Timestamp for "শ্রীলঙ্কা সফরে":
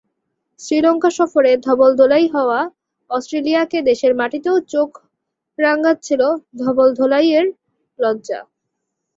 0.59-1.51